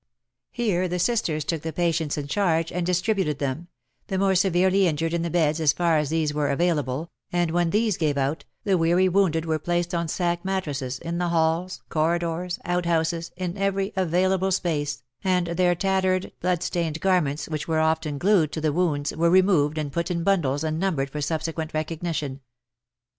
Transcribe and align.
Here 0.49 0.87
the 0.87 0.97
sisters 0.97 1.45
took 1.45 1.61
the 1.61 1.71
patients 1.71 2.17
in 2.17 2.25
charge 2.25 2.71
and 2.71 2.83
dis 2.87 3.03
tributed 3.03 3.37
them— 3.37 3.67
the 4.07 4.17
more 4.17 4.33
severely 4.33 4.87
injured 4.87 5.13
in 5.13 5.21
the 5.21 5.29
beds 5.29 5.59
as 5.59 5.73
far 5.73 5.99
as 5.99 6.09
these 6.09 6.33
were 6.33 6.49
available, 6.49 7.11
and 7.31 7.51
when 7.51 7.69
these 7.69 7.97
gave 7.97 8.17
out, 8.17 8.43
the 8.63 8.79
weary 8.79 9.07
wounded 9.07 9.45
were 9.45 9.59
placed 9.59 9.93
on 9.93 10.07
sack 10.07 10.43
mattresses 10.43 10.97
in 10.97 11.19
the 11.19 11.27
halls, 11.29 11.83
corridors, 11.89 12.57
outhouses, 12.65 13.29
in 13.37 13.55
every 13.59 13.93
available 13.95 14.51
space, 14.51 15.03
and 15.23 15.45
their 15.45 15.75
tattered, 15.75 16.31
bloodstained 16.39 16.99
garments, 16.99 17.47
which 17.47 17.67
were 17.67 17.79
often 17.79 18.17
glued 18.17 18.51
to 18.53 18.59
the 18.61 18.73
wounds, 18.73 19.15
were 19.15 19.29
removed 19.29 19.77
and 19.77 19.91
put 19.91 20.09
in 20.09 20.23
bundles 20.23 20.63
and 20.63 20.79
numbered 20.79 21.11
for 21.11 21.21
subsequent 21.21 21.75
recognition. 21.75 22.41